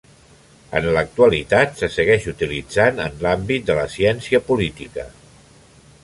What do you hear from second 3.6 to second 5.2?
de la ciència política.